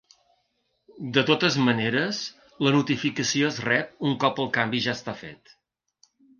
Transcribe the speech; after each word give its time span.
De 1.17 1.23
totes 1.27 1.57
maneres, 1.67 2.23
la 2.67 2.73
notificació 2.77 3.53
es 3.53 3.61
rep 3.69 3.95
un 4.11 4.19
cop 4.27 4.45
el 4.47 4.53
canvi 4.59 4.85
ja 4.89 4.99
està 4.99 5.19
fet. 5.25 5.59